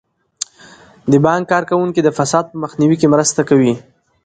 [1.11, 3.73] د بانک کارکوونکي د فساد په مخنیوي کې مرسته کوي.